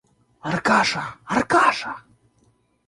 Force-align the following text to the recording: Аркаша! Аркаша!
Аркаша! 0.47 1.03
Аркаша! 1.33 1.93